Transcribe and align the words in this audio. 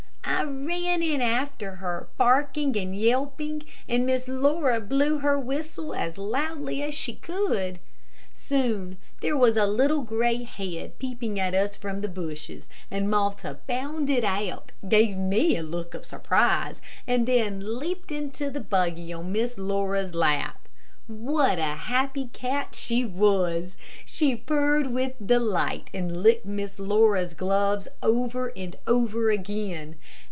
I 0.23 0.43
ran 0.43 1.03
in 1.03 1.21
after 1.21 1.75
her, 1.75 2.07
barking 2.17 2.75
and 2.75 2.95
yelping, 2.99 3.61
and 3.87 4.07
Miss 4.07 4.27
Laura 4.27 4.79
blew 4.79 5.19
her 5.19 5.37
whistle 5.39 5.93
as 5.93 6.17
loudly 6.17 6.81
as 6.81 6.95
she 6.95 7.13
could. 7.13 7.77
Soon 8.33 8.97
there 9.21 9.37
was 9.37 9.55
a 9.55 9.67
little 9.67 10.01
gray 10.01 10.41
head 10.43 10.97
peeping 10.97 11.39
at 11.39 11.53
us 11.53 11.77
from 11.77 12.01
the 12.01 12.07
bushes, 12.07 12.67
and 12.89 13.09
Malta 13.09 13.59
bounded 13.67 14.23
out, 14.23 14.71
gave 14.89 15.15
me 15.15 15.57
a 15.57 15.61
look 15.63 15.93
of 15.93 16.05
surprise 16.05 16.81
and 17.05 17.27
then 17.27 17.77
leaped 17.79 18.11
into 18.11 18.49
the 18.49 18.59
buggy 18.61 19.13
on 19.13 19.31
Miss 19.31 19.59
Laura's 19.59 20.15
lap. 20.15 20.67
What 21.07 21.59
a 21.59 21.75
happy 21.91 22.29
cat 22.33 22.73
she 22.73 23.05
was! 23.05 23.75
She 24.05 24.35
purred 24.35 24.87
with 24.87 25.13
delight, 25.23 25.89
and 25.93 26.23
licked 26.23 26.45
Miss 26.47 26.79
Laura's 26.79 27.33
gloves 27.35 27.87
over 28.01 28.51
and 28.55 28.75
over 28.87 29.29
again. 29.29 29.97